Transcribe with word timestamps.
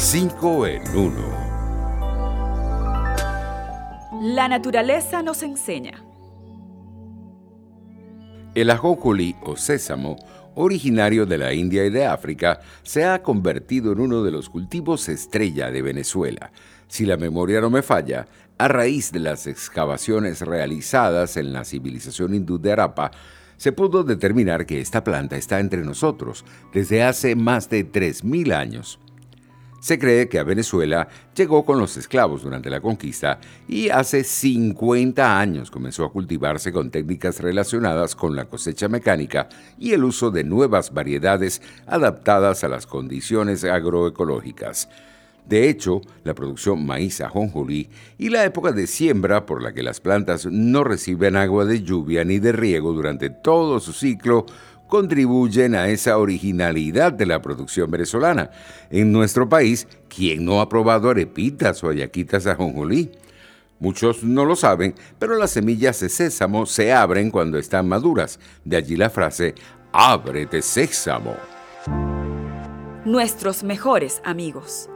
5 0.00 0.66
en 0.68 0.82
1. 0.96 1.12
La 4.32 4.46
naturaleza 4.46 5.24
nos 5.24 5.42
enseña. 5.42 6.04
El 8.54 8.70
ajonjolí 8.70 9.34
o 9.42 9.56
sésamo, 9.56 10.16
originario 10.54 11.26
de 11.26 11.38
la 11.38 11.52
India 11.52 11.84
y 11.84 11.90
de 11.90 12.06
África, 12.06 12.60
se 12.84 13.04
ha 13.04 13.24
convertido 13.24 13.90
en 13.90 13.98
uno 13.98 14.22
de 14.22 14.30
los 14.30 14.48
cultivos 14.48 15.08
estrella 15.08 15.72
de 15.72 15.82
Venezuela. 15.82 16.52
Si 16.86 17.04
la 17.04 17.16
memoria 17.16 17.60
no 17.60 17.68
me 17.68 17.82
falla, 17.82 18.28
a 18.56 18.68
raíz 18.68 19.10
de 19.10 19.18
las 19.18 19.48
excavaciones 19.48 20.42
realizadas 20.42 21.36
en 21.36 21.52
la 21.52 21.64
civilización 21.64 22.34
hindú 22.34 22.60
de 22.60 22.70
Arapa, 22.70 23.10
se 23.56 23.72
pudo 23.72 24.04
determinar 24.04 24.64
que 24.64 24.80
esta 24.80 25.02
planta 25.02 25.36
está 25.36 25.58
entre 25.58 25.82
nosotros 25.82 26.44
desde 26.72 27.02
hace 27.02 27.34
más 27.34 27.68
de 27.68 27.84
3.000 27.90 28.54
años. 28.54 29.00
Se 29.80 29.98
cree 29.98 30.28
que 30.28 30.40
a 30.40 30.44
Venezuela 30.44 31.08
llegó 31.34 31.64
con 31.64 31.78
los 31.78 31.96
esclavos 31.96 32.42
durante 32.42 32.68
la 32.68 32.80
conquista 32.80 33.38
y 33.68 33.90
hace 33.90 34.24
50 34.24 35.38
años 35.38 35.70
comenzó 35.70 36.04
a 36.04 36.12
cultivarse 36.12 36.72
con 36.72 36.90
técnicas 36.90 37.40
relacionadas 37.40 38.16
con 38.16 38.34
la 38.34 38.46
cosecha 38.46 38.88
mecánica 38.88 39.48
y 39.78 39.92
el 39.92 40.02
uso 40.02 40.32
de 40.32 40.42
nuevas 40.42 40.92
variedades 40.92 41.62
adaptadas 41.86 42.64
a 42.64 42.68
las 42.68 42.86
condiciones 42.86 43.62
agroecológicas. 43.62 44.88
De 45.48 45.70
hecho, 45.70 46.02
la 46.24 46.34
producción 46.34 46.84
maíz 46.84 47.22
ajonjolí 47.22 47.88
y 48.18 48.28
la 48.28 48.44
época 48.44 48.72
de 48.72 48.86
siembra 48.86 49.46
por 49.46 49.62
la 49.62 49.72
que 49.72 49.82
las 49.82 50.00
plantas 50.00 50.44
no 50.44 50.84
reciben 50.84 51.36
agua 51.36 51.64
de 51.64 51.82
lluvia 51.82 52.22
ni 52.24 52.38
de 52.38 52.52
riego 52.52 52.92
durante 52.92 53.30
todo 53.30 53.80
su 53.80 53.94
ciclo 53.94 54.44
contribuyen 54.88 55.74
a 55.74 55.88
esa 55.88 56.18
originalidad 56.18 57.12
de 57.12 57.26
la 57.26 57.40
producción 57.40 57.90
venezolana. 57.90 58.50
En 58.90 59.12
nuestro 59.12 59.48
país, 59.48 59.86
¿quién 60.08 60.44
no 60.44 60.60
ha 60.60 60.68
probado 60.68 61.10
arepitas 61.10 61.84
o 61.84 61.90
ayaquitas 61.90 62.46
ajonjolí? 62.46 63.12
Muchos 63.80 64.24
no 64.24 64.44
lo 64.44 64.56
saben, 64.56 64.94
pero 65.20 65.36
las 65.36 65.52
semillas 65.52 66.00
de 66.00 66.08
sésamo 66.08 66.66
se 66.66 66.92
abren 66.92 67.30
cuando 67.30 67.58
están 67.58 67.86
maduras. 67.86 68.40
De 68.64 68.76
allí 68.76 68.96
la 68.96 69.10
frase, 69.10 69.54
ábrete 69.92 70.62
sésamo. 70.62 71.36
Nuestros 73.04 73.62
mejores 73.62 74.20
amigos. 74.24 74.90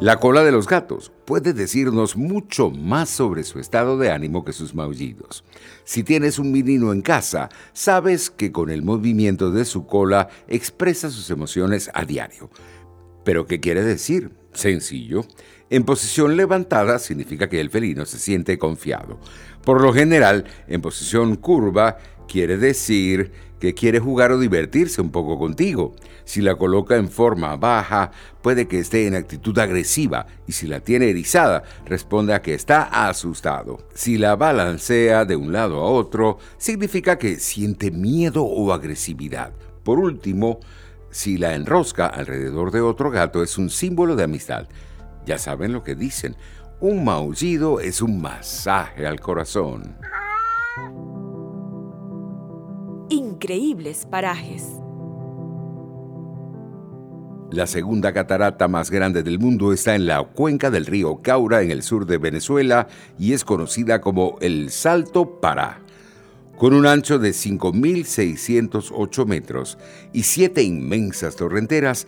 La 0.00 0.16
cola 0.16 0.42
de 0.42 0.50
los 0.50 0.66
gatos 0.66 1.12
puede 1.26 1.52
decirnos 1.52 2.16
mucho 2.16 2.70
más 2.70 3.10
sobre 3.10 3.44
su 3.44 3.58
estado 3.58 3.98
de 3.98 4.10
ánimo 4.10 4.46
que 4.46 4.54
sus 4.54 4.74
maullidos. 4.74 5.44
Si 5.84 6.02
tienes 6.04 6.38
un 6.38 6.52
menino 6.52 6.94
en 6.94 7.02
casa, 7.02 7.50
sabes 7.74 8.30
que 8.30 8.50
con 8.50 8.70
el 8.70 8.82
movimiento 8.82 9.50
de 9.50 9.66
su 9.66 9.86
cola 9.86 10.30
expresa 10.48 11.10
sus 11.10 11.28
emociones 11.28 11.90
a 11.92 12.06
diario. 12.06 12.48
¿Pero 13.26 13.46
qué 13.46 13.60
quiere 13.60 13.82
decir? 13.82 14.30
Sencillo. 14.54 15.26
En 15.68 15.84
posición 15.84 16.34
levantada 16.34 16.98
significa 16.98 17.50
que 17.50 17.60
el 17.60 17.68
felino 17.68 18.06
se 18.06 18.18
siente 18.18 18.58
confiado. 18.58 19.20
Por 19.66 19.82
lo 19.82 19.92
general, 19.92 20.46
en 20.66 20.80
posición 20.80 21.36
curva 21.36 21.98
quiere 22.26 22.56
decir 22.56 23.32
que 23.60 23.74
quiere 23.74 24.00
jugar 24.00 24.32
o 24.32 24.38
divertirse 24.38 25.00
un 25.00 25.10
poco 25.10 25.38
contigo. 25.38 25.94
Si 26.24 26.40
la 26.40 26.56
coloca 26.56 26.96
en 26.96 27.10
forma 27.10 27.56
baja, 27.56 28.10
puede 28.42 28.66
que 28.66 28.78
esté 28.78 29.06
en 29.06 29.14
actitud 29.14 29.56
agresiva 29.58 30.26
y 30.46 30.52
si 30.52 30.66
la 30.66 30.80
tiene 30.80 31.10
erizada, 31.10 31.62
responde 31.84 32.34
a 32.34 32.42
que 32.42 32.54
está 32.54 32.82
asustado. 33.08 33.86
Si 33.94 34.16
la 34.16 34.34
balancea 34.34 35.24
de 35.24 35.36
un 35.36 35.52
lado 35.52 35.80
a 35.80 35.90
otro, 35.90 36.38
significa 36.56 37.18
que 37.18 37.36
siente 37.36 37.90
miedo 37.90 38.42
o 38.44 38.72
agresividad. 38.72 39.52
Por 39.84 39.98
último, 39.98 40.60
si 41.10 41.36
la 41.36 41.54
enrosca 41.54 42.06
alrededor 42.06 42.70
de 42.70 42.80
otro 42.80 43.10
gato 43.10 43.42
es 43.42 43.58
un 43.58 43.68
símbolo 43.68 44.16
de 44.16 44.24
amistad. 44.24 44.68
Ya 45.26 45.36
saben 45.36 45.72
lo 45.72 45.84
que 45.84 45.94
dicen, 45.94 46.36
un 46.80 47.04
maullido 47.04 47.80
es 47.80 48.00
un 48.00 48.22
masaje 48.22 49.06
al 49.06 49.20
corazón. 49.20 49.96
Increíbles 53.10 54.06
parajes. 54.08 54.64
La 57.50 57.66
segunda 57.66 58.12
catarata 58.12 58.68
más 58.68 58.92
grande 58.92 59.24
del 59.24 59.40
mundo 59.40 59.72
está 59.72 59.96
en 59.96 60.06
la 60.06 60.22
cuenca 60.22 60.70
del 60.70 60.86
río 60.86 61.20
Caura 61.20 61.62
en 61.62 61.72
el 61.72 61.82
sur 61.82 62.06
de 62.06 62.18
Venezuela 62.18 62.86
y 63.18 63.32
es 63.32 63.44
conocida 63.44 64.00
como 64.00 64.38
el 64.40 64.70
Salto 64.70 65.40
Pará. 65.40 65.80
Con 66.56 66.72
un 66.72 66.86
ancho 66.86 67.18
de 67.18 67.30
5.608 67.30 69.26
metros 69.26 69.76
y 70.12 70.22
siete 70.22 70.62
inmensas 70.62 71.34
torrenteras, 71.34 72.06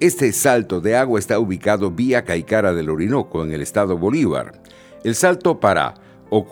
este 0.00 0.32
salto 0.32 0.82
de 0.82 0.96
agua 0.96 1.18
está 1.18 1.38
ubicado 1.38 1.90
vía 1.90 2.24
Caicara 2.24 2.74
del 2.74 2.90
Orinoco 2.90 3.42
en 3.42 3.52
el 3.52 3.62
estado 3.62 3.96
Bolívar. 3.96 4.60
El 5.04 5.14
Salto 5.14 5.58
Pará, 5.60 5.94
o 6.28 6.44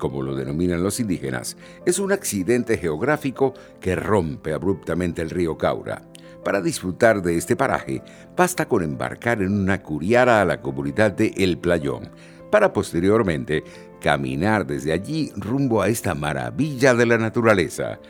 como 0.00 0.22
lo 0.22 0.34
denominan 0.34 0.82
los 0.82 0.98
indígenas, 0.98 1.56
es 1.86 2.00
un 2.00 2.10
accidente 2.10 2.76
geográfico 2.78 3.54
que 3.80 3.94
rompe 3.94 4.52
abruptamente 4.52 5.22
el 5.22 5.30
río 5.30 5.56
Caura. 5.56 6.02
Para 6.42 6.60
disfrutar 6.60 7.22
de 7.22 7.36
este 7.36 7.54
paraje, 7.54 8.02
basta 8.36 8.66
con 8.66 8.82
embarcar 8.82 9.42
en 9.42 9.52
una 9.52 9.82
curiara 9.82 10.40
a 10.40 10.44
la 10.44 10.60
comunidad 10.60 11.12
de 11.12 11.34
El 11.36 11.58
Playón, 11.58 12.10
para 12.50 12.72
posteriormente 12.72 13.62
caminar 14.00 14.66
desde 14.66 14.92
allí 14.92 15.30
rumbo 15.36 15.82
a 15.82 15.88
esta 15.88 16.14
maravilla 16.14 16.94
de 16.94 17.06
la 17.06 17.18
naturaleza. 17.18 18.00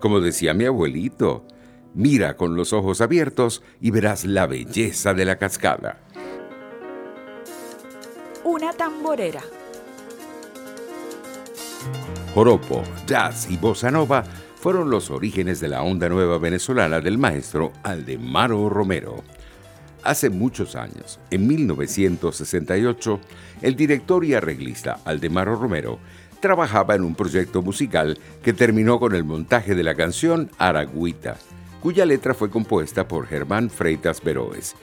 Como 0.00 0.20
decía 0.20 0.54
mi 0.54 0.64
abuelito, 0.64 1.46
mira 1.94 2.36
con 2.36 2.56
los 2.56 2.72
ojos 2.72 3.00
abiertos 3.00 3.62
y 3.80 3.90
verás 3.90 4.24
la 4.24 4.46
belleza 4.46 5.12
de 5.12 5.24
la 5.26 5.36
cascada. 5.36 6.00
Una 8.42 8.72
tamborera. 8.72 9.42
Joropo, 12.36 12.82
jazz 13.06 13.48
y 13.50 13.56
bossa 13.56 13.90
nova 13.90 14.22
fueron 14.56 14.90
los 14.90 15.10
orígenes 15.10 15.58
de 15.58 15.68
la 15.68 15.82
onda 15.82 16.06
nueva 16.10 16.36
venezolana 16.36 17.00
del 17.00 17.16
maestro 17.16 17.72
Aldemaro 17.82 18.68
Romero. 18.68 19.24
Hace 20.02 20.28
muchos 20.28 20.76
años, 20.76 21.18
en 21.30 21.46
1968, 21.46 23.20
el 23.62 23.74
director 23.74 24.22
y 24.22 24.34
arreglista 24.34 24.98
Aldemaro 25.06 25.56
Romero 25.56 25.98
trabajaba 26.38 26.94
en 26.94 27.04
un 27.04 27.14
proyecto 27.14 27.62
musical 27.62 28.18
que 28.42 28.52
terminó 28.52 29.00
con 29.00 29.14
el 29.14 29.24
montaje 29.24 29.74
de 29.74 29.82
la 29.82 29.94
canción 29.94 30.50
Aragüita, 30.58 31.38
cuya 31.80 32.04
letra 32.04 32.34
fue 32.34 32.50
compuesta 32.50 33.08
por 33.08 33.26
Germán 33.28 33.70
Freitas 33.70 34.22
Veroes. 34.22 34.76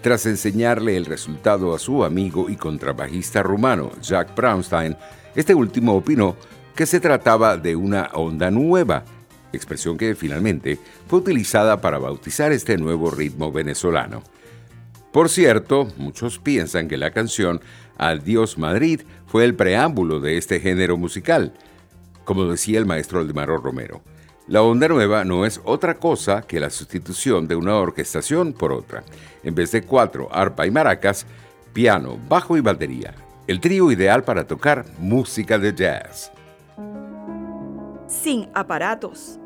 Tras 0.00 0.26
enseñarle 0.26 0.96
el 0.96 1.06
resultado 1.06 1.74
a 1.74 1.80
su 1.80 2.04
amigo 2.04 2.48
y 2.48 2.54
contrabajista 2.54 3.42
rumano 3.42 3.90
Jack 4.00 4.36
Brownstein, 4.36 4.96
este 5.34 5.56
último 5.56 5.94
opinó 5.94 6.36
que 6.74 6.86
se 6.86 7.00
trataba 7.00 7.56
de 7.56 7.76
una 7.76 8.10
onda 8.14 8.50
nueva, 8.50 9.04
expresión 9.52 9.96
que 9.96 10.14
finalmente 10.14 10.78
fue 11.08 11.18
utilizada 11.18 11.80
para 11.80 11.98
bautizar 11.98 12.52
este 12.52 12.76
nuevo 12.76 13.10
ritmo 13.10 13.52
venezolano. 13.52 14.22
Por 15.12 15.28
cierto, 15.28 15.88
muchos 15.96 16.38
piensan 16.38 16.88
que 16.88 16.96
la 16.96 17.10
canción 17.10 17.60
Adiós 17.98 18.58
Madrid 18.58 19.02
fue 19.26 19.44
el 19.44 19.54
preámbulo 19.54 20.20
de 20.20 20.38
este 20.38 20.60
género 20.60 20.96
musical, 20.96 21.52
como 22.24 22.44
decía 22.46 22.78
el 22.78 22.86
maestro 22.86 23.20
Aldemaro 23.20 23.58
Romero. 23.58 24.02
La 24.46 24.62
onda 24.62 24.88
nueva 24.88 25.24
no 25.24 25.44
es 25.46 25.60
otra 25.64 25.94
cosa 25.94 26.42
que 26.42 26.60
la 26.60 26.70
sustitución 26.70 27.46
de 27.46 27.56
una 27.56 27.76
orquestación 27.76 28.52
por 28.52 28.72
otra. 28.72 29.04
En 29.44 29.54
vez 29.54 29.70
de 29.72 29.82
cuatro, 29.82 30.28
arpa 30.32 30.66
y 30.66 30.70
maracas, 30.70 31.26
piano, 31.72 32.18
bajo 32.28 32.56
y 32.56 32.60
batería. 32.60 33.14
El 33.46 33.60
trío 33.60 33.92
ideal 33.92 34.24
para 34.24 34.46
tocar 34.46 34.86
música 34.98 35.58
de 35.58 35.74
jazz 35.74 36.32
sin 38.22 38.48
aparatos. 38.54 39.38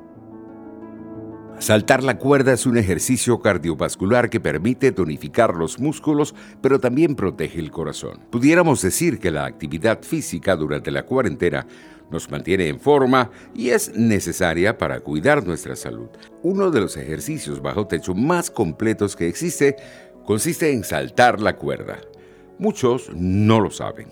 Saltar 1.59 2.03
la 2.03 2.19
cuerda 2.19 2.53
es 2.53 2.67
un 2.67 2.77
ejercicio 2.77 3.41
cardiovascular 3.41 4.28
que 4.28 4.41
permite 4.41 4.91
tonificar 4.91 5.54
los 5.54 5.78
músculos, 5.78 6.34
pero 6.60 6.81
también 6.81 7.15
protege 7.15 7.60
el 7.60 7.71
corazón. 7.71 8.19
Pudiéramos 8.31 8.83
decir 8.83 9.21
que 9.21 9.31
la 9.31 9.47
actividad 9.47 10.03
física 10.03 10.57
durante 10.57 10.91
la 10.91 11.04
cuarentena 11.04 11.65
nos 12.10 12.28
mantiene 12.28 12.69
en 12.69 12.81
forma 12.81 13.31
y 13.54 13.71
es 13.71 13.95
necesaria 13.95 14.77
para 14.77 15.01
cuidar 15.01 15.47
nuestra 15.47 15.77
salud. 15.77 16.09
Uno 16.43 16.72
de 16.72 16.81
los 16.81 16.97
ejercicios 16.97 17.63
bajo 17.63 17.87
techo 17.87 18.15
más 18.15 18.51
completos 18.51 19.15
que 19.15 19.28
existe 19.28 19.77
consiste 20.27 20.72
en 20.72 20.83
saltar 20.83 21.41
la 21.41 21.57
cuerda. 21.57 22.01
Muchos 22.59 23.10
no 23.15 23.60
lo 23.60 23.71
saben 23.71 24.09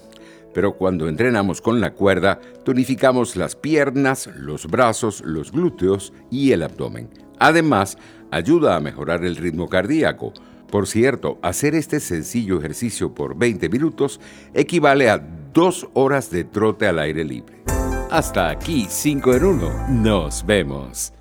pero 0.54 0.74
cuando 0.74 1.08
entrenamos 1.08 1.60
con 1.60 1.80
la 1.80 1.94
cuerda, 1.94 2.40
tonificamos 2.64 3.36
las 3.36 3.56
piernas, 3.56 4.28
los 4.36 4.66
brazos, 4.66 5.22
los 5.24 5.52
glúteos 5.52 6.12
y 6.30 6.52
el 6.52 6.62
abdomen. 6.62 7.08
Además, 7.38 7.98
ayuda 8.30 8.76
a 8.76 8.80
mejorar 8.80 9.24
el 9.24 9.36
ritmo 9.36 9.68
cardíaco. 9.68 10.32
Por 10.70 10.86
cierto, 10.86 11.38
hacer 11.42 11.74
este 11.74 12.00
sencillo 12.00 12.58
ejercicio 12.58 13.14
por 13.14 13.36
20 13.36 13.68
minutos 13.68 14.20
equivale 14.54 15.10
a 15.10 15.18
dos 15.52 15.88
horas 15.92 16.30
de 16.30 16.44
trote 16.44 16.86
al 16.86 16.98
aire 16.98 17.24
libre. 17.24 17.62
Hasta 18.10 18.50
aquí 18.50 18.86
5 18.88 19.34
en 19.34 19.44
1. 19.44 19.88
Nos 19.88 20.44
vemos. 20.44 21.12